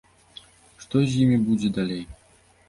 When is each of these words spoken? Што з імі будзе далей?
Што 0.83 0.95
з 1.11 1.19
імі 1.25 1.37
будзе 1.51 1.69
далей? 1.77 2.03